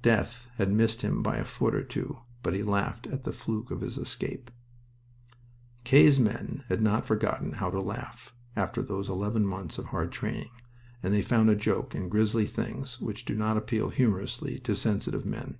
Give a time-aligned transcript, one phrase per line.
[0.00, 3.70] Death had missed him by a foot or two, but he laughed at the fluke
[3.70, 4.50] of his escape.
[5.84, 10.48] "K.'s men" had not forgotten how to laugh after those eleven months of hard training,
[11.02, 15.26] and they found a joke in grisly things which do not appeal humorously to sensitive
[15.26, 15.58] men.